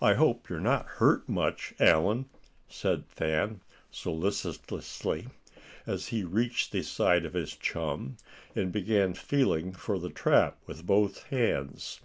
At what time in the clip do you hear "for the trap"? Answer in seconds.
9.72-10.56